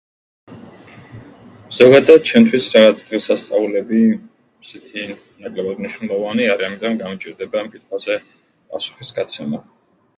[1.79, 4.01] ზოგადად ჩემთვის რაღაც დღესასწაულები,
[4.65, 5.07] ასეთი,
[5.45, 8.21] ნაკლებად მნიშვნელოვანი არის, ამიტომ გამიჭირდება ამ კითხვაზე
[8.73, 9.67] პასუხის გაცემა.